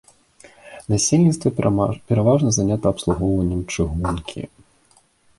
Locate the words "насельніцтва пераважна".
0.93-2.49